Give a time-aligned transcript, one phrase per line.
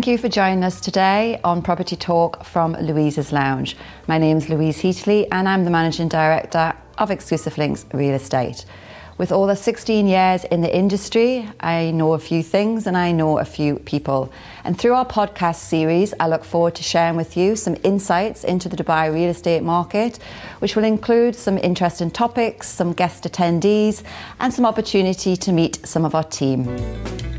[0.00, 3.76] Thank you for joining us today on Property Talk from Louise's Lounge.
[4.08, 8.64] My name is Louise Heatley and I'm the Managing Director of Exclusive Links Real Estate.
[9.18, 13.40] With over 16 years in the industry, I know a few things and I know
[13.40, 14.32] a few people.
[14.64, 18.70] And through our podcast series, I look forward to sharing with you some insights into
[18.70, 20.18] the Dubai real estate market,
[20.60, 24.02] which will include some interesting topics, some guest attendees,
[24.38, 27.29] and some opportunity to meet some of our team.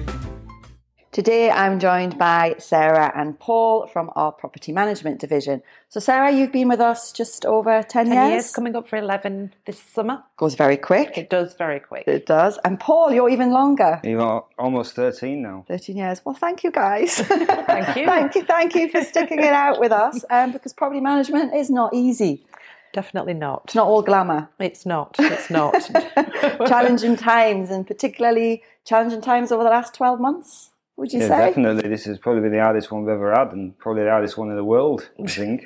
[1.12, 5.62] Today I'm joined by Sarah and Paul from our property management division.
[5.90, 8.32] So, Sarah, you've been with us just over 10, 10 years?
[8.32, 10.24] years, coming up for 11 this summer.
[10.38, 11.18] Goes very quick.
[11.18, 12.06] It does very quick.
[12.08, 12.58] It does.
[12.64, 14.00] And Paul, you're even longer.
[14.06, 15.66] You're almost 13 now.
[15.68, 16.22] 13 years.
[16.24, 17.16] Well, thank you guys.
[17.18, 18.06] thank you.
[18.06, 18.46] thank you.
[18.46, 22.46] Thank you for sticking it out with us um, because property management is not easy.
[22.94, 23.64] Definitely not.
[23.66, 24.48] It's not all glamour.
[24.60, 25.18] It's not.
[25.20, 25.74] It's not.
[26.70, 30.71] challenging times and particularly challenging times over the last 12 months
[31.02, 31.48] would you yeah, say?
[31.48, 34.50] Definitely, this is probably the hardest one we've ever had, and probably the hardest one
[34.50, 35.10] in the world.
[35.22, 35.66] I think.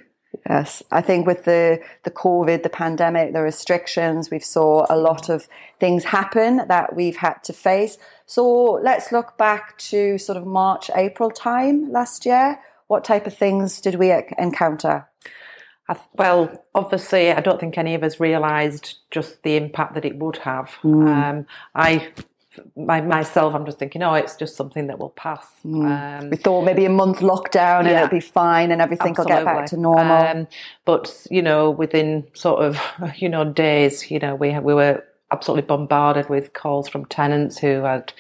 [0.50, 5.30] Yes, I think with the the COVID, the pandemic, the restrictions, we've saw a lot
[5.30, 5.48] of
[5.80, 7.98] things happen that we've had to face.
[8.26, 12.60] So let's look back to sort of March, April time last year.
[12.88, 15.08] What type of things did we encounter?
[16.16, 20.38] well, obviously, I don't think any of us realised just the impact that it would
[20.38, 20.72] have.
[20.84, 21.08] Mm.
[21.08, 22.12] Um, I
[22.76, 25.46] my, myself, I'm just thinking, oh, it's just something that will pass.
[25.66, 26.22] Mm.
[26.22, 29.36] Um, we thought maybe a month lockdown and it'll be fine and everything absolutely.
[29.36, 30.18] will get back to normal.
[30.18, 30.48] Um,
[30.86, 32.80] but you know, within sort of
[33.18, 37.84] you know days, you know, we we were absolutely bombarded with calls from tenants who
[37.84, 38.14] had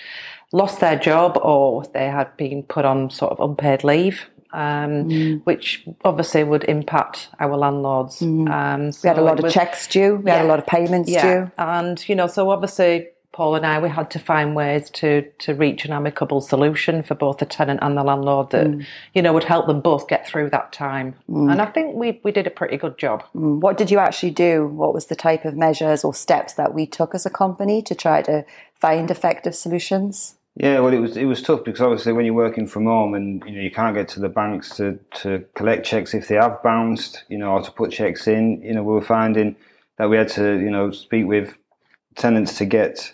[0.51, 4.25] lost their job or they had been put on sort of unpaid leave.
[4.53, 5.41] Um, mm.
[5.43, 8.21] which obviously would impact our landlords.
[8.21, 8.49] Mm.
[8.49, 10.15] Um, so we had a lot of was, checks due.
[10.15, 11.23] We yeah, had a lot of payments yeah.
[11.23, 15.29] due, and you know, so obviously Paul and I, we had to find ways to
[15.39, 18.85] to reach an amicable solution for both the tenant and the landlord that mm.
[19.13, 21.15] you know would help them both get through that time.
[21.29, 21.51] Mm.
[21.51, 23.25] And I think we we did a pretty good job.
[23.35, 23.59] Mm.
[23.59, 24.65] What did you actually do?
[24.67, 27.93] What was the type of measures or steps that we took as a company to
[27.93, 28.45] try to
[28.79, 30.37] find effective solutions?
[30.55, 33.43] Yeah, well, it was it was tough because obviously when you're working from home and
[33.45, 36.63] you know you can't get to the banks to to collect checks if they have
[36.63, 38.61] bounced, you know, or to put checks in.
[38.61, 39.57] You know, we were finding
[39.97, 41.57] that we had to you know speak with
[42.15, 43.13] tenants to get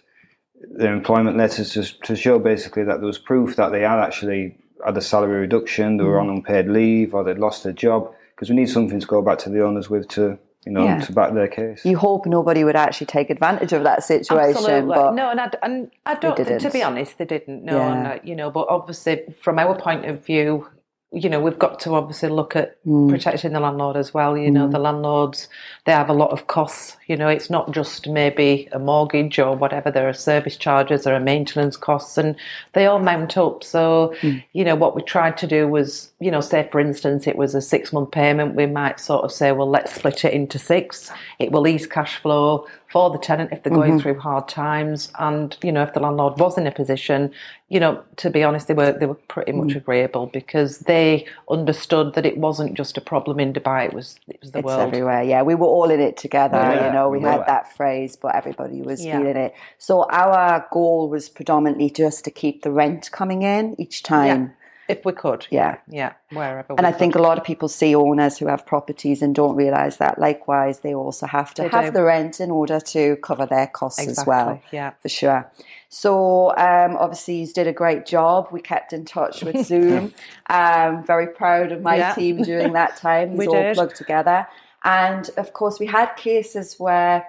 [0.70, 4.56] their employment letters to, to show basically that there was proof that they had actually
[4.86, 6.38] had a salary reduction, they were on mm.
[6.38, 8.14] unpaid leave, or they'd lost their job.
[8.36, 11.00] Because we need something to go back to the owners with to you know, yeah.
[11.00, 11.84] to back their case.
[11.86, 14.58] You hope nobody would actually take advantage of that situation.
[14.58, 14.96] Absolutely.
[14.96, 17.64] But no, and I, and I don't, to be honest, they didn't.
[17.64, 17.94] No, yeah.
[17.94, 20.68] and, uh, you know, but obviously from our point of view,
[21.14, 23.10] you know, we've got to obviously look at mm.
[23.10, 24.38] protecting the landlord as well.
[24.38, 24.72] You know, mm.
[24.72, 25.50] the landlords,
[25.86, 26.96] they have a lot of costs.
[27.08, 29.92] You know, it's not just maybe a mortgage or whatever.
[29.92, 32.38] There are service charges, there are maintenance costs, and
[32.72, 33.62] they all mount up.
[33.62, 34.42] So, mm.
[34.54, 37.56] you know, what we tried to do was, you know, say for instance, it was
[37.56, 41.12] a six month payment, we might sort of say, well, let's split it into six.
[41.40, 44.02] It will ease cash flow for the tenant if they're going mm-hmm.
[44.02, 45.12] through hard times.
[45.18, 47.32] And, you know, if the landlord was in a position,
[47.70, 49.78] you know, to be honest, they were they were pretty much mm.
[49.78, 54.40] agreeable because they understood that it wasn't just a problem in Dubai, it was it
[54.42, 54.82] was the it's world.
[54.82, 55.24] everywhere.
[55.24, 55.42] Yeah.
[55.44, 58.36] We were all in it together, yeah, you know, we, we had that phrase, but
[58.36, 59.18] everybody was yeah.
[59.18, 59.56] feeling it.
[59.78, 64.42] So our goal was predominantly just to keep the rent coming in each time.
[64.42, 64.56] Yeah
[64.92, 65.48] if we could.
[65.50, 65.78] Yeah.
[65.88, 66.14] Yeah.
[66.32, 66.76] Wherever.
[66.78, 67.00] And I could.
[67.00, 70.20] think a lot of people see owners who have properties and don't realise that.
[70.20, 71.92] Likewise, they also have to they have do.
[71.92, 74.22] the rent in order to cover their costs exactly.
[74.22, 74.62] as well.
[74.72, 74.92] Yeah.
[75.02, 75.52] For sure.
[75.90, 78.48] So um, obviously, you did a great job.
[78.52, 80.14] We kept in touch with Zoom.
[80.50, 82.14] um, very proud of my yeah.
[82.14, 83.36] team during that time.
[83.38, 83.76] we all did.
[83.76, 84.48] plugged together.
[84.84, 87.28] And of course, we had cases where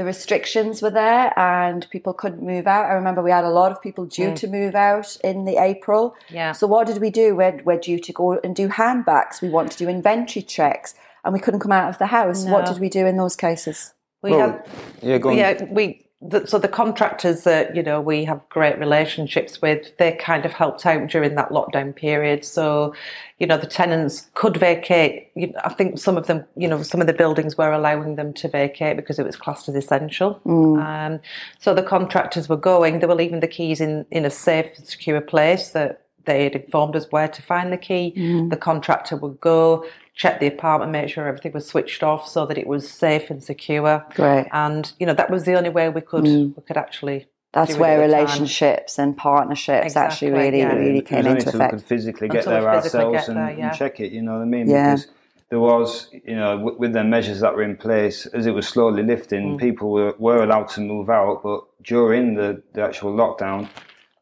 [0.00, 2.86] the restrictions were there and people couldn't move out.
[2.86, 4.36] I remember we had a lot of people due mm.
[4.36, 6.14] to move out in the April.
[6.30, 6.52] Yeah.
[6.52, 7.36] So what did we do?
[7.36, 9.42] We're, we're due to go and do handbacks.
[9.42, 12.44] We want to do inventory checks and we couldn't come out of the house.
[12.44, 12.52] No.
[12.54, 13.92] What did we do in those cases?
[14.22, 14.68] We well, had,
[15.02, 15.36] yeah, go on.
[15.36, 20.12] yeah, we the, so the contractors that you know we have great relationships with, they
[20.12, 22.44] kind of helped out during that lockdown period.
[22.44, 22.94] So,
[23.38, 25.28] you know, the tenants could vacate.
[25.34, 28.16] You know, I think some of them, you know, some of the buildings were allowing
[28.16, 30.40] them to vacate because it was classed as essential.
[30.44, 30.84] Mm.
[30.84, 31.20] Um,
[31.58, 32.98] so the contractors were going.
[32.98, 36.96] They were leaving the keys in in a safe, secure place that they had informed
[36.96, 38.12] us where to find the key.
[38.16, 38.50] Mm.
[38.50, 39.86] The contractor would go,
[40.20, 43.42] check the apartment, make sure everything was switched off so that it was safe and
[43.42, 44.04] secure.
[44.14, 44.46] Great.
[44.52, 46.54] And you know that was the only way we could mm.
[46.54, 47.26] we could actually.
[47.52, 49.08] That's where relationships time.
[49.08, 50.72] and partnerships exactly, actually really yeah.
[50.74, 51.72] really came into effect.
[51.72, 53.68] We could physically get Until there physically ourselves get there, and, yeah.
[53.70, 54.12] and, check it.
[54.12, 54.68] You know what I mean?
[54.68, 54.94] Yeah.
[54.94, 55.08] Because
[55.48, 58.68] there was, you know, w- with the measures that were in place, as it was
[58.68, 59.58] slowly lifting, mm.
[59.58, 63.68] people were, were allowed to move out, but during the, the actual lockdown,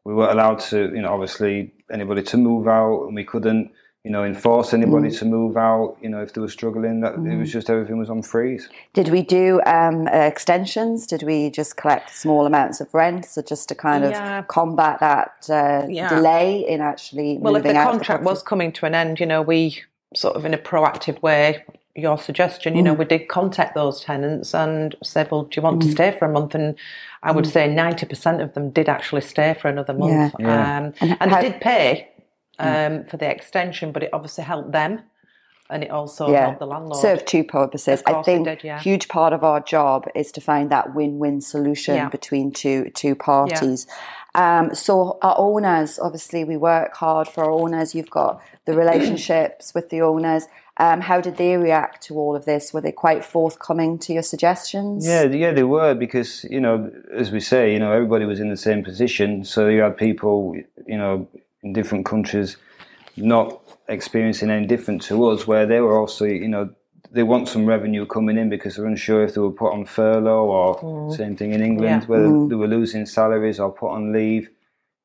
[0.05, 3.71] we weren't allowed to, you know, obviously anybody to move out, and we couldn't
[4.09, 5.19] you know, enforce anybody mm.
[5.19, 5.95] to move out.
[6.01, 7.31] You know, if they were struggling, that mm.
[7.31, 7.51] it was mm.
[7.51, 8.67] just everything was on freeze.
[8.95, 11.05] Did we do um, uh, extensions?
[11.05, 14.39] Did we just collect small amounts of rent, so just to kind yeah.
[14.39, 16.09] of combat that uh, yeah.
[16.09, 19.43] delay in actually well, if the contract the was coming to an end, you know,
[19.43, 19.83] we
[20.15, 21.63] sort of in a proactive way.
[21.95, 22.85] Your suggestion, you mm.
[22.85, 25.91] know, we did contact those tenants and said, "Well, do you want to mm.
[25.91, 26.75] stay for a month?" And
[27.21, 27.51] I would mm.
[27.51, 30.77] say ninety percent of them did actually stay for another month, yeah.
[30.77, 32.09] Um, and, and how, they did pay
[32.59, 35.01] um, for the extension, but it obviously helped them
[35.69, 36.45] and it also yeah.
[36.45, 36.99] helped the landlord.
[36.99, 38.01] Served two purposes.
[38.05, 38.79] I think a yeah.
[38.79, 42.09] huge part of our job is to find that win-win solution yeah.
[42.09, 43.85] between two two parties.
[44.35, 47.95] Um, so our owners, obviously, we work hard for our owners.
[47.95, 50.47] You've got the relationships with the owners.
[50.77, 52.73] Um, how did they react to all of this?
[52.73, 55.05] Were they quite forthcoming to your suggestions?
[55.05, 58.49] Yeah, yeah, they were because you know, as we say, you know, everybody was in
[58.49, 59.43] the same position.
[59.43, 60.55] So you had people,
[60.87, 61.27] you know,
[61.63, 62.57] in different countries
[63.17, 66.69] not experiencing any different to us, where they were also, you know,
[67.11, 70.45] they want some revenue coming in because they're unsure if they were put on furlough
[70.45, 71.15] or mm.
[71.15, 72.07] same thing in England, yeah.
[72.07, 72.49] whether mm.
[72.49, 74.49] they were losing salaries or put on leave.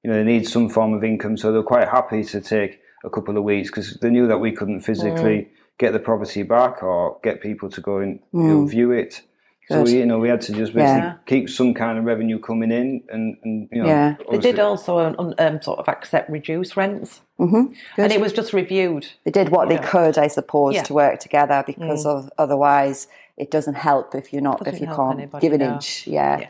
[0.02, 3.10] You know, they need some form of income, so they're quite happy to take a
[3.10, 5.48] couple of weeks because they knew that we couldn't physically mm.
[5.78, 8.68] get the property back or get people to go and you know, mm.
[8.68, 9.22] view it.
[9.69, 11.14] So we, you know, we had to just basically yeah.
[11.25, 14.16] keep some kind of revenue coming in, and, and you know, yeah.
[14.31, 17.72] They did also um, um, sort of accept reduced rents, mm-hmm.
[17.96, 19.06] and it was just reviewed.
[19.25, 20.82] They did what they could, I suppose, yeah.
[20.82, 22.11] to work together because mm.
[22.11, 23.08] of otherwise
[23.38, 25.75] it doesn't help if you're not doesn't if you can't anybody, give an no.
[25.75, 26.06] inch.
[26.06, 26.40] Yeah.
[26.40, 26.49] yeah.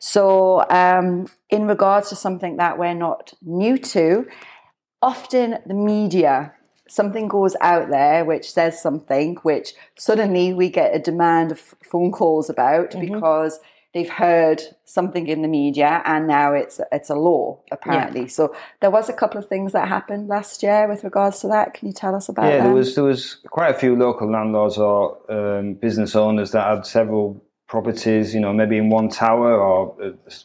[0.00, 4.26] So, um, in regards to something that we're not new to,
[5.00, 6.52] often the media
[6.88, 12.12] something goes out there which says something which suddenly we get a demand of phone
[12.12, 13.14] calls about mm-hmm.
[13.14, 13.58] because
[13.92, 18.26] they've heard something in the media and now it's it's a law apparently yeah.
[18.26, 21.72] so there was a couple of things that happened last year with regards to that
[21.74, 22.66] can you tell us about yeah them?
[22.66, 26.84] there was there was quite a few local landlords or um, business owners that had
[26.86, 30.36] several properties you know maybe in one tower or uh,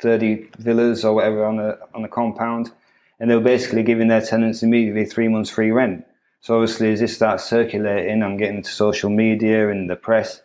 [0.00, 2.72] 30 villas or whatever on a on a compound
[3.22, 6.04] and they were basically giving their tenants immediately three months free rent.
[6.40, 10.42] So obviously, as this starts circulating and getting into social media and the press,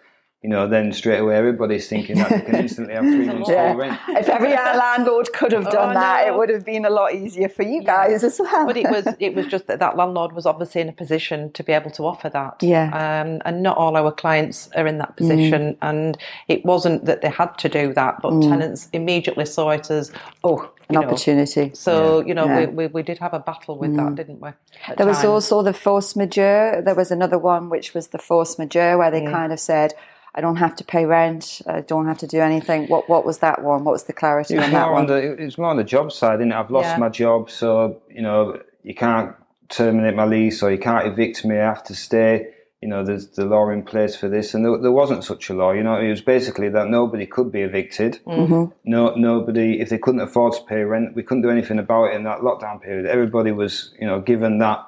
[0.47, 3.73] you know, then straight away everybody's thinking that they can instantly have three months yeah.
[3.73, 3.99] free rent.
[4.07, 7.49] If every landlord could have done oh, that, it would have been a lot easier
[7.49, 8.65] for you guys as well.
[8.65, 11.63] But it was it was just that that landlord was obviously in a position to
[11.63, 12.63] be able to offer that.
[12.63, 12.85] Yeah.
[12.94, 15.77] Um, and not all our clients are in that position, mm.
[15.81, 16.17] and
[16.47, 18.47] it wasn't that they had to do that, but mm.
[18.47, 20.13] tenants immediately saw it as
[20.45, 21.03] oh an know.
[21.03, 21.71] opportunity.
[21.73, 22.27] So, yeah.
[22.27, 22.59] you know, yeah.
[22.59, 23.97] we, we, we, did have a battle with mm.
[23.97, 24.51] that, didn't we?
[24.95, 26.81] There was also the force majeure.
[26.81, 29.29] There was another one which was the force majeure where they mm.
[29.29, 29.94] kind of said,
[30.38, 31.62] I don't have to pay rent.
[31.68, 32.88] I don't have to do anything.
[32.88, 33.84] What what was that one?
[33.84, 35.01] What was the clarity on that one?
[35.01, 36.51] On the, it was more on the job side, it?
[36.54, 36.98] I've lost yeah.
[36.98, 39.36] my job, so you know you can't
[39.69, 41.57] terminate my lease or you can't evict me.
[41.57, 44.78] I have to stay you know, there's the law in place for this, and there,
[44.78, 45.72] there, wasn't such a law.
[45.72, 48.19] You know, it was basically that nobody could be evicted.
[48.25, 48.72] Mm-hmm.
[48.86, 52.16] No, nobody, if they couldn't afford to pay rent, we couldn't do anything about it
[52.16, 53.07] in that lockdown period.
[53.07, 54.86] Everybody was, you know, given that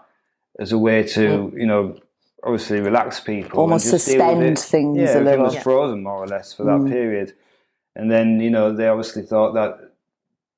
[0.60, 1.60] as a way to, mm.
[1.60, 1.98] you know,
[2.44, 5.45] obviously relax people, almost suspend things yeah, a little.
[5.45, 6.90] was frozen more or less for that mm.
[6.90, 7.33] period,
[7.95, 9.90] and then you know they obviously thought that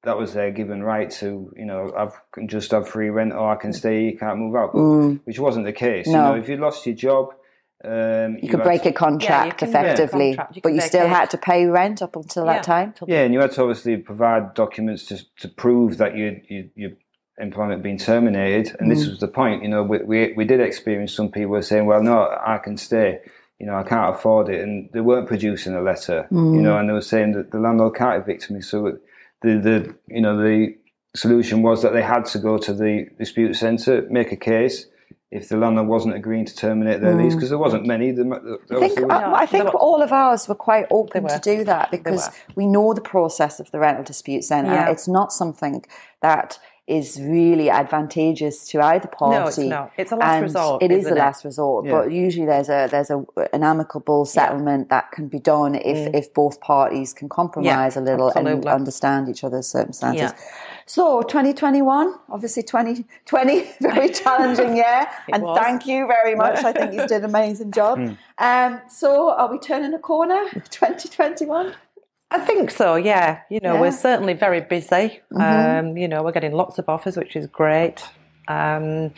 [0.04, 3.52] that was their given right to, you know, I can just have free rent or
[3.52, 5.20] I can stay, you can't move out, mm.
[5.26, 6.08] which wasn't the case.
[6.08, 6.12] No.
[6.12, 7.36] You know, if you lost your job,
[7.84, 10.56] um, you, you could break to, a contract yeah, effectively, contract.
[10.56, 12.54] You but you still had to pay rent up until yeah.
[12.54, 12.94] that time.
[13.08, 16.92] Yeah, and you had to obviously provide documents to to prove that you, you your
[17.38, 18.76] employment being terminated.
[18.80, 18.96] And mm.
[18.96, 19.64] this was the point.
[19.64, 22.78] You know, we, we we did experience some people were saying, "Well, no, I can
[22.78, 23.20] stay."
[23.60, 26.28] You know, I can't afford it, and they weren't producing a letter.
[26.32, 26.56] Mm.
[26.56, 28.98] You know, and they were saying that the landlord can't evict me, so
[29.42, 30.76] the, the you know the
[31.16, 34.86] solution was that they had to go to the dispute centre, make a case
[35.32, 37.24] if the landlord wasn't agreeing to terminate their mm.
[37.24, 38.12] lease because there wasn't many.
[38.12, 41.30] There, I think, I, I think all of ours were quite open were.
[41.30, 44.74] to do that because we know the process of the rental dispute centre.
[44.74, 44.92] Yeah.
[44.92, 45.86] It's not something
[46.22, 46.60] that
[46.92, 49.40] is really advantageous to either party.
[49.40, 49.92] No, it's not.
[49.98, 50.84] It's a last and resort.
[50.84, 51.92] It is a last resort, yeah.
[51.92, 55.00] but usually there's a there's a an amicable settlement yeah.
[55.00, 56.16] that can be done if mm.
[56.16, 58.52] if both parties can compromise yeah, a little absolutely.
[58.54, 60.34] and understand each other's circumstances.
[60.86, 65.58] So 2021, obviously 2020, very challenging year, and was.
[65.58, 66.58] thank you very much.
[66.66, 68.00] I think you did an amazing job.
[68.12, 68.18] Mm.
[68.38, 70.50] Um, so are we turning a corner?
[70.72, 71.76] 2021.
[72.32, 73.42] I think so, yeah.
[73.50, 73.82] You know, yeah.
[73.82, 75.22] we're certainly very busy.
[75.34, 75.88] Mm-hmm.
[75.90, 78.04] Um, you know, we're getting lots of offers, which is great.
[78.48, 79.12] Um,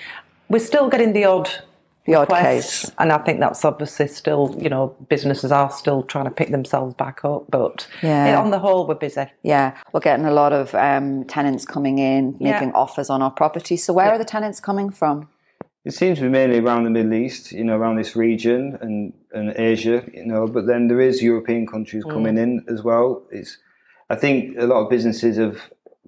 [0.49, 1.49] we're still getting the odd
[2.05, 2.91] the odd case.
[2.97, 6.93] And I think that's obviously still, you know, businesses are still trying to pick themselves
[6.95, 7.45] back up.
[7.49, 8.37] But yeah.
[8.39, 9.25] on the whole, we're busy.
[9.43, 12.75] Yeah, we're getting a lot of um, tenants coming in, making yeah.
[12.75, 13.77] offers on our property.
[13.77, 14.15] So where yeah.
[14.15, 15.29] are the tenants coming from?
[15.85, 19.13] It seems to be mainly around the Middle East, you know, around this region and,
[19.33, 22.11] and Asia, you know, but then there is European countries mm.
[22.11, 23.23] coming in as well.
[23.31, 23.57] It's,
[24.09, 25.59] I think a lot of businesses have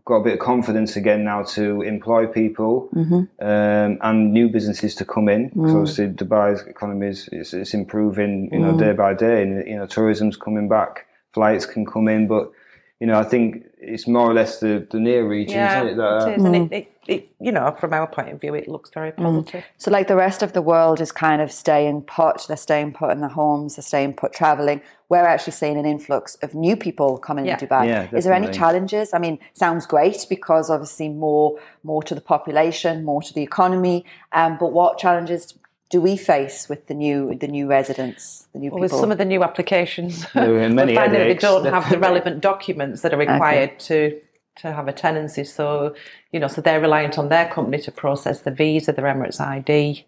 [0.05, 3.23] got a bit of confidence again now to employ people mm-hmm.
[3.45, 5.49] um, and new businesses to come in.
[5.49, 5.79] Because mm.
[5.79, 8.79] obviously Dubai's economy is it's, it's improving, you know, mm.
[8.79, 12.51] day by day, and you know, tourism's coming back, flights can come in, but
[12.99, 15.97] you know, I think it's more or less the, the near regions, yeah, it?
[15.97, 18.69] That, it is, and it, it, it, you know, from our point of view, it
[18.69, 19.61] looks very positive.
[19.61, 19.65] Mm.
[19.77, 23.11] So, like the rest of the world is kind of staying put, they're staying put
[23.11, 24.81] in their homes, they're staying put traveling.
[25.09, 27.57] We're actually seeing an influx of new people coming yeah.
[27.57, 27.85] to Dubai.
[27.87, 29.13] Yeah, is there any challenges?
[29.13, 34.05] I mean, sounds great because obviously more more to the population, more to the economy.
[34.31, 35.53] Um, but what challenges
[35.95, 38.97] do we face with the new the new residents, the new well, people?
[38.97, 43.01] With some of the new applications, we're finding that they don't have the relevant documents
[43.01, 43.77] that are required okay.
[43.87, 44.21] to
[44.57, 45.45] to have a tenancy.
[45.45, 45.95] So
[46.33, 50.05] you know, so they're reliant on their company to process the visa, their Emirates ID.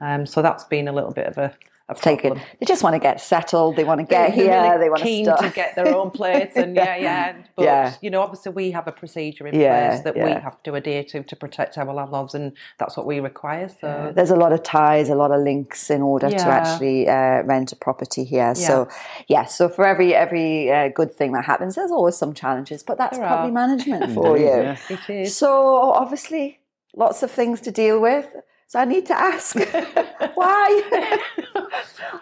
[0.00, 1.52] Um, so that's been a little bit of a
[1.92, 2.32] take it.
[2.34, 3.76] They just want to get settled.
[3.76, 4.62] They want to get They're here.
[4.62, 7.36] Really they want keen to, to get their own place, and yeah, yeah.
[7.56, 7.94] But yeah.
[8.00, 10.24] you know, obviously, we have a procedure in yeah, place that yeah.
[10.24, 13.68] we have to adhere to to protect our landlords, and that's what we require.
[13.68, 14.12] So yeah.
[14.12, 17.72] there's a lot of ties, a lot of links in order to actually uh, rent
[17.72, 18.54] a property here.
[18.54, 18.88] So
[19.28, 22.96] yeah, so for every every uh, good thing that happens, there's always some challenges, but
[22.96, 23.52] that's there probably are.
[23.52, 24.74] management for you.
[24.88, 25.36] It is.
[25.36, 26.60] So obviously,
[26.96, 28.34] lots of things to deal with.
[28.74, 29.54] So I need to ask,
[30.34, 30.66] why?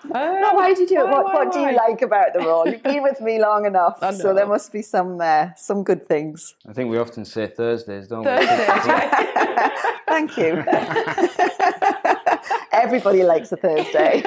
[0.04, 1.08] no, why did you do it?
[1.08, 2.68] What, what do you like about the role?
[2.68, 6.54] You've been with me long enough, so there must be some uh, some good things.
[6.68, 8.92] I think we often say Thursdays, don't Thursdays, we?
[10.06, 10.62] Thank you.
[12.84, 14.22] Everybody likes a Thursday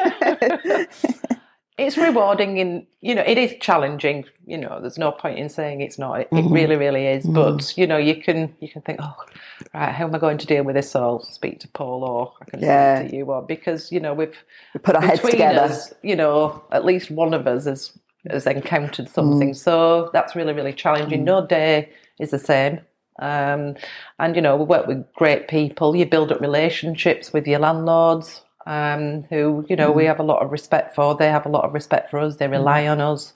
[1.78, 5.82] it's rewarding in you know it is challenging you know there's no point in saying
[5.82, 6.48] it's not it, mm-hmm.
[6.48, 7.34] it really really is mm-hmm.
[7.34, 9.16] but you know you can you can think oh
[9.74, 12.34] right how am i going to deal with this so i'll speak to paul or
[12.42, 13.00] i can yeah.
[13.00, 14.38] speak to you or because you know we've
[14.74, 17.98] we put our heads together us, you know at least one of us has
[18.30, 19.56] has encountered something mm.
[19.56, 21.26] so that's really really challenging mm.
[21.26, 21.90] no day
[22.20, 22.80] is the same
[23.20, 23.76] um,
[24.20, 28.42] and you know we work with great people you build up relationships with your landlords
[28.66, 29.96] um, who you know mm.
[29.96, 31.16] we have a lot of respect for.
[31.16, 32.38] They have a lot of respect for us.
[32.38, 32.92] They rely mm.
[32.92, 33.34] on us,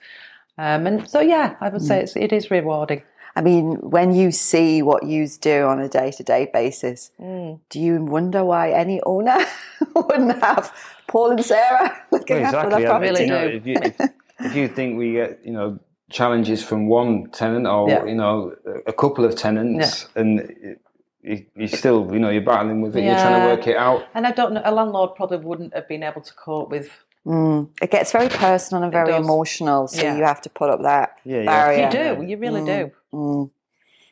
[0.58, 2.04] um, and so yeah, I would say mm.
[2.04, 3.04] it's, it is rewarding.
[3.36, 7.60] I mean, when you see what you do on a day to day basis, mm.
[7.70, 9.38] do you wonder why any owner
[9.96, 10.76] wouldn't have
[11.08, 12.74] Paul and Sarah looking well, exactly.
[12.74, 13.24] after their property?
[13.24, 14.00] You know, if, you, if,
[14.40, 18.04] if you think we get, you know, challenges from one tenant or yeah.
[18.04, 18.56] you know
[18.88, 20.22] a couple of tenants yeah.
[20.22, 20.78] and
[21.22, 23.04] you, you still, you know, you're battling with it.
[23.04, 23.12] Yeah.
[23.12, 24.08] You're trying to work it out.
[24.14, 24.62] And I don't know.
[24.64, 26.90] A landlord probably wouldn't have been able to cope with.
[27.26, 27.70] Mm.
[27.82, 30.18] It gets very personal and very emotional, so yeah.
[30.18, 31.86] you have to put up that yeah, barrier.
[31.86, 32.24] You do.
[32.26, 32.66] You really mm.
[32.66, 32.92] do.
[33.14, 33.52] Mm.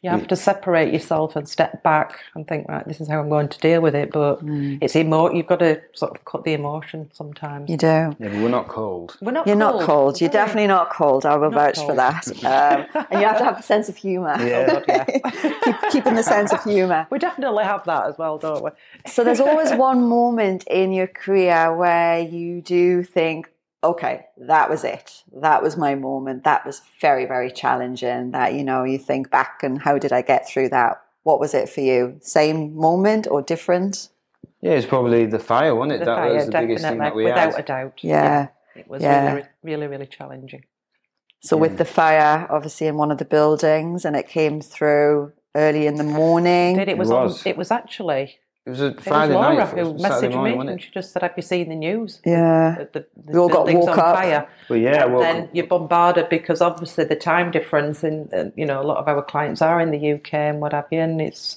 [0.04, 3.30] You have to separate yourself and step back and think, right, this is how I'm
[3.30, 4.12] going to deal with it.
[4.12, 4.78] But mm.
[4.82, 5.32] it's emo.
[5.34, 7.70] You've got to sort of cut the emotion sometimes.
[7.70, 7.88] You do.
[7.88, 9.18] Yeah, but we're not cold.
[9.22, 9.48] We're not.
[9.48, 9.80] You're cold.
[9.80, 10.22] not cold.
[10.22, 11.26] You're definitely not cold.
[11.26, 11.90] I will vouch cold.
[11.90, 12.28] for that.
[12.48, 14.36] Um, and you have to have a sense of humour.
[14.40, 14.68] Yeah.
[14.70, 15.52] Oh, God, yeah.
[15.64, 17.06] Keep, keeping the sense of humour.
[17.10, 18.72] We definitely have that as well, don't we?
[19.06, 23.50] so there's always one moment in your career where you do think,
[23.84, 25.24] okay, that was it.
[25.42, 26.44] That was my moment.
[26.44, 28.32] That was very, very challenging.
[28.32, 31.02] That, you know, you think back and how did I get through that?
[31.24, 32.18] What was it for you?
[32.22, 34.10] Same moment or different?
[34.62, 36.00] Yeah, it's probably the fire, wasn't it?
[36.00, 37.60] The that fire, was the biggest thing that we without had.
[37.60, 38.00] a doubt.
[38.02, 38.24] Yeah.
[38.24, 38.48] yeah.
[38.82, 39.34] It was yeah.
[39.34, 40.64] really, really, really challenging.
[41.42, 41.62] So yeah.
[41.62, 45.96] with the fire, obviously in one of the buildings, and it came through early in
[45.96, 46.80] the morning.
[46.80, 47.46] It, it was, it was.
[47.46, 49.78] On, it was actually it was a Friday it was Laura night.
[49.78, 53.06] who messaged morning, me and she just said, "I'd be seeing the news." Yeah, the,
[53.16, 54.18] the, the all got woke on up.
[54.18, 54.50] fire.
[54.68, 58.82] Well, yeah, and then you're bombarded because obviously the time difference, and uh, you know,
[58.82, 61.56] a lot of our clients are in the UK and what have you, and it's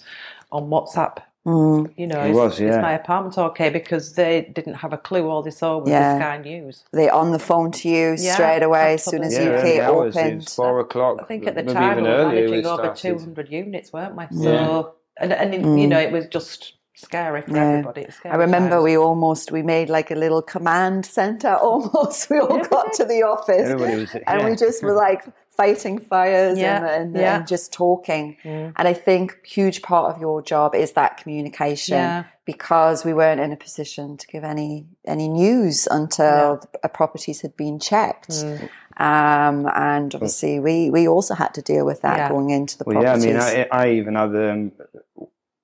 [0.53, 1.19] on WhatsApp.
[1.45, 1.93] Mm.
[1.97, 2.77] You know, it was, yeah.
[2.77, 3.71] is my apartment okay?
[3.71, 5.29] Because they didn't have a clue.
[5.29, 6.13] All they saw was yeah.
[6.13, 6.85] the Sky News.
[6.93, 9.27] They on the phone to you yeah, straight away absolutely.
[9.27, 10.49] as soon as yeah, UK opened.
[10.49, 11.19] four o'clock.
[11.21, 14.27] I think at the time we were managing over two hundred units, weren't we?
[14.41, 15.81] So, and and mm.
[15.81, 17.65] you know, it was just scary for yeah.
[17.65, 18.07] everybody.
[18.25, 18.85] I remember times.
[18.85, 21.55] we almost we made like a little command center.
[21.71, 24.21] Almost, we all yeah, got to the office, was, yeah.
[24.27, 28.37] and we just were like fighting fires and, and, and, just talking.
[28.45, 33.53] And I think huge part of your job is that communication because we weren't in
[33.53, 38.31] a position to give any any news until a properties had been checked.
[38.31, 38.69] Mm.
[38.97, 43.01] Um, and obviously, we, we also had to deal with that going into the well,
[43.01, 43.25] properties.
[43.25, 44.73] Yeah, I mean, I, I even had um,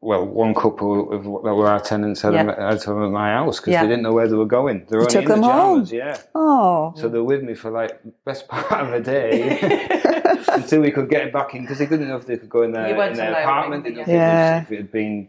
[0.07, 2.45] well, one couple of, that were our tenants had, yeah.
[2.45, 3.83] them, had them at my house because yeah.
[3.83, 4.87] they didn't know where they were going.
[4.89, 5.85] They were you only took them the home.
[5.91, 6.17] yeah.
[6.33, 6.95] Oh.
[6.95, 9.59] So they were with me for like best part of a day
[10.53, 12.71] until we could get back in because they didn't know if they could go in
[12.71, 13.83] their, in their apartment.
[13.83, 14.63] They didn't know yeah.
[14.63, 15.27] if it had been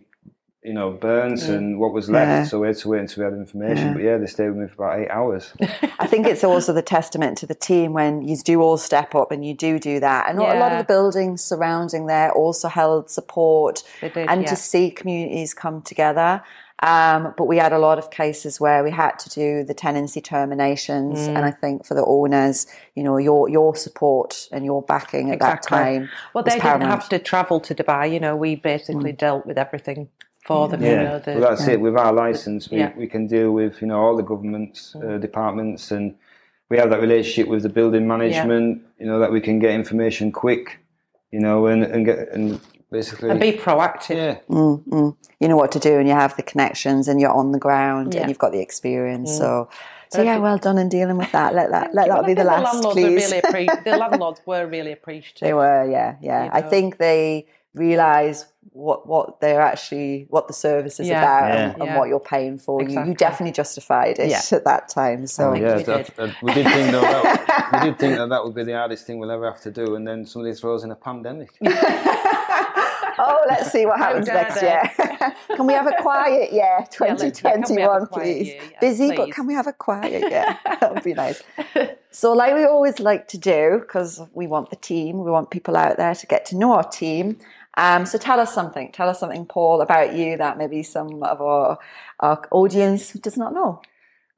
[0.68, 1.56] you know, burns mm.
[1.56, 2.28] and what was left.
[2.28, 2.44] Yeah.
[2.44, 3.88] So we had to wait until we had information.
[3.88, 3.94] Yeah.
[3.94, 5.54] But yeah, they stayed with me for about eight hours.
[6.00, 9.32] I think it's also the testament to the team when you do all step up
[9.32, 10.30] and you do do that.
[10.30, 10.58] And yeah.
[10.58, 15.54] a lot of the buildings surrounding there also held support did, and to see communities
[15.54, 16.44] come together.
[16.84, 20.22] Um, but we had a lot of cases where we had to do the tenancy
[20.22, 21.30] terminations, mm.
[21.30, 25.36] and I think for the owners, you know, your your support and your backing at
[25.38, 25.76] exactly.
[25.76, 26.10] that time.
[26.36, 28.12] Well, they didn't have to travel to Dubai.
[28.14, 29.18] You know, we basically mm.
[29.18, 30.10] dealt with everything
[30.48, 30.82] for them.
[30.82, 31.74] Yeah, you know, the, well, that's yeah.
[31.74, 31.82] it.
[31.82, 32.94] With our license, we, yeah.
[32.96, 35.22] we can deal with you know all the government uh, mm.
[35.22, 36.16] departments, and
[36.70, 38.82] we have that relationship with the building management.
[38.82, 39.06] Yeah.
[39.06, 40.80] You know that we can get information quick.
[41.32, 44.16] You know, and and get and basically and be proactive.
[44.16, 45.16] Yeah, mm, mm.
[45.42, 48.16] you know what to do, and you have the connections, and you're on the ground,
[48.16, 49.32] and you've got the experience.
[49.32, 49.38] Mm.
[49.38, 49.70] So.
[50.10, 51.54] So yeah, well done in dealing with that.
[51.54, 53.30] Let that let that be the last, the please.
[53.30, 55.42] Really appre- the landlords were really appreciative.
[55.42, 56.46] They were, yeah, yeah.
[56.46, 56.56] You know?
[56.56, 57.46] I think they
[57.78, 58.46] realise
[58.78, 61.20] what what they're actually what the service is yeah.
[61.20, 61.70] about yeah.
[61.72, 62.82] And, and, what you're paying for.
[62.82, 63.04] Exactly.
[63.04, 65.26] You, you, definitely justified it at that time.
[65.28, 66.06] So oh, yeah, we did.
[66.06, 69.08] That, uh, we did think that, we did think that that would be the hardest
[69.08, 71.50] thing we'll ever have to do, and then somebody throws in a pandemic.
[73.20, 74.82] oh, let's see what happens next year.
[75.56, 78.48] can we have a quiet year, 2021, yeah, please?
[78.48, 79.18] Year, Busy, please.
[79.18, 80.60] but can we have a quiet year?
[80.66, 81.42] that would be nice.
[82.12, 85.76] So, like we always like to do, because we want the team, we want people
[85.76, 87.38] out there to get to know our team.
[87.78, 88.92] Um, so tell us something.
[88.92, 91.78] Tell us something, Paul, about you that maybe some of our,
[92.20, 93.82] our audience does not know.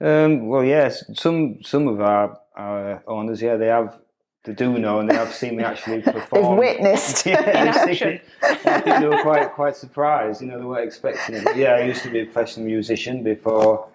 [0.01, 3.97] Um, well, yes, some some of our, our owners, yeah, they have
[4.43, 6.43] they do know and they have seen me actually perform.
[6.43, 8.21] They've witnessed yeah, in action.
[8.43, 10.41] I think they were quite quite surprised.
[10.41, 11.43] You know, they weren't expecting it.
[11.45, 13.89] But yeah, I used to be a professional musician before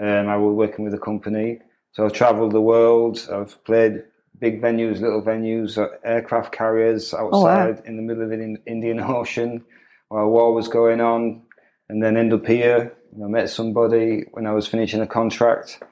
[0.00, 1.60] um, I was working with a company.
[1.92, 3.28] So I've travelled the world.
[3.32, 4.04] I've played
[4.40, 7.82] big venues, little venues, uh, aircraft carriers outside oh, wow.
[7.84, 9.64] in the middle of the Indian Ocean
[10.08, 11.42] while war was going on,
[11.88, 12.94] and then end up here.
[13.12, 15.82] You know, met somebody when I was finishing a contract,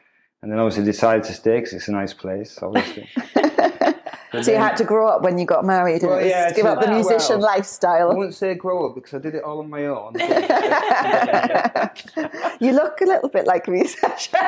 [0.43, 3.09] and then obviously decided to stay because it's a nice place, obviously.
[4.33, 6.65] so then, you had to grow up when you got married and well, yeah, give
[6.65, 8.11] so, up the musician well, lifestyle.
[8.11, 10.15] I wouldn't say grow up because I did it all on my own.
[12.61, 14.41] you look a little bit like a musician.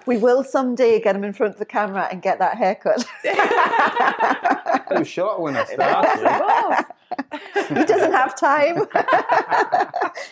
[0.06, 3.06] we will someday get him in front of the camera and get that haircut.
[4.98, 6.84] was short when I started.
[7.68, 8.86] he doesn't have time.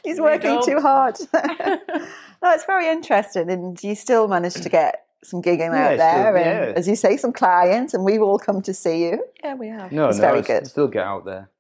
[0.05, 1.17] He's working too hard.
[1.33, 6.33] no, it's very interesting, and you still managed to get some gigging yeah, out there,
[6.33, 9.25] still, and as you say, some clients, and we've all come to see you.
[9.43, 9.93] Yeah, we have.
[9.93, 10.67] No, it's no, very good.
[10.67, 11.51] Still get out there.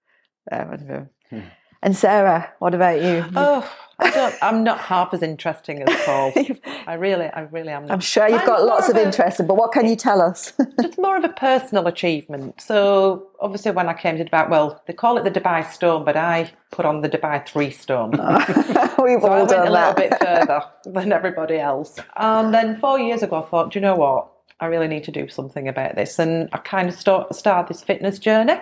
[0.51, 1.40] Yeah, hmm.
[1.83, 3.25] And Sarah, what about you?
[3.35, 6.32] Oh, I am not half as interesting as Paul.
[6.86, 7.86] I really, I really am.
[7.86, 7.92] Not.
[7.92, 10.52] I'm sure you've I'm got lots of, of interest, but what can you tell us?
[10.78, 12.60] it's more of a personal achievement.
[12.60, 16.16] So obviously, when I came to Dubai, well, they call it the Dubai Stone, but
[16.16, 18.10] I put on the Dubai Three Stone.
[19.02, 21.98] We've so all I went a little bit further than everybody else.
[22.16, 24.28] And then four years ago, I thought, do you know what?
[24.60, 27.82] I really need to do something about this, and I kind of start start this
[27.82, 28.60] fitness journey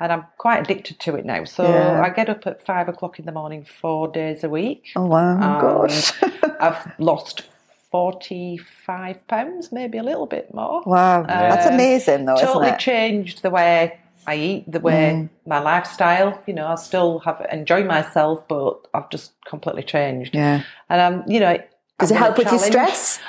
[0.00, 1.44] and I'm quite addicted to it now.
[1.44, 2.02] So yeah.
[2.02, 4.90] I get up at five o'clock in the morning four days a week.
[4.96, 6.12] Oh wow, gosh!
[6.60, 7.42] I've lost
[7.90, 10.82] 45 pounds, maybe a little bit more.
[10.84, 15.28] Wow, that's um, amazing though, totally changed the way I eat, the way mm.
[15.46, 16.42] my lifestyle.
[16.46, 20.34] You know, I still have enjoy myself, but I've just completely changed.
[20.34, 21.58] Yeah, and um, you know,
[21.98, 23.20] does it help with your stress?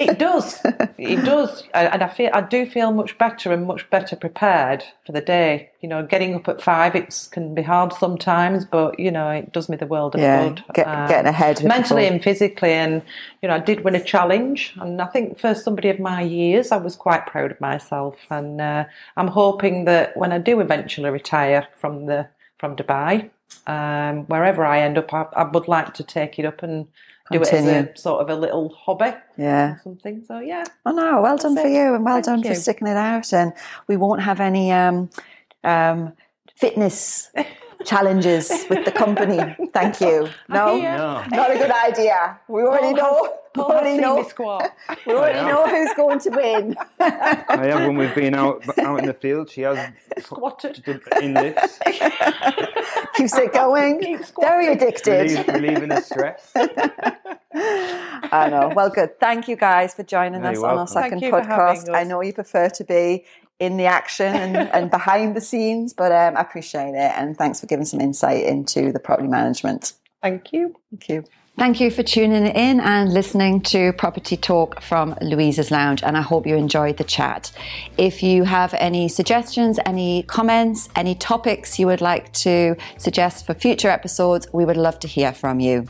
[0.00, 0.60] It does.
[0.98, 1.64] it does.
[1.74, 5.70] And I feel I do feel much better and much better prepared for the day.
[5.80, 9.52] You know, getting up at five it can be hard sometimes, but you know, it
[9.52, 10.64] does me the world of yeah, good.
[10.74, 13.02] Get, um, getting ahead mentally and physically and
[13.42, 16.72] you know, I did win a challenge and I think for somebody of my years
[16.72, 18.84] I was quite proud of myself and uh,
[19.16, 23.30] I'm hoping that when I do eventually retire from the from Dubai,
[23.66, 26.86] um, wherever I end up I, I would like to take it up and
[27.30, 27.70] Continue.
[27.70, 29.12] do it as a sort of a little hobby.
[29.36, 29.78] Yeah.
[29.80, 30.24] something.
[30.26, 30.64] So yeah.
[30.84, 32.50] Oh no, well done for you and well Thank done you.
[32.50, 33.32] for sticking it out.
[33.32, 33.52] And
[33.86, 35.10] we won't have any um,
[35.64, 36.12] um,
[36.56, 37.30] fitness
[37.84, 39.38] challenges with the company.
[39.72, 40.28] Thank you.
[40.48, 42.38] No, no, not a good idea.
[42.48, 43.36] We already know.
[43.52, 44.24] We already know.
[45.06, 46.76] We already know who's going to win.
[47.00, 49.50] I have when we've been out out in the field.
[49.50, 49.90] She has
[50.20, 50.84] squatted
[51.20, 51.80] in lifts.
[53.16, 54.22] Keeps it going.
[54.40, 55.30] Very addicted.
[55.30, 56.52] Relieve, relieving the stress.
[57.52, 58.72] I know.
[58.72, 59.18] Well, good.
[59.18, 61.92] Thank you guys for joining us on our second podcast.
[61.92, 63.24] I know you prefer to be
[63.60, 67.12] in the action and, and behind the scenes, but um, I appreciate it.
[67.16, 69.92] And thanks for giving some insight into the property management.
[70.22, 70.74] Thank you.
[70.90, 71.24] Thank you.
[71.58, 76.22] Thank you for tuning in and listening to Property Talk from Louisa's Lounge, and I
[76.22, 77.52] hope you enjoyed the chat.
[77.98, 83.52] If you have any suggestions, any comments, any topics you would like to suggest for
[83.52, 85.86] future episodes, we would love to hear from you.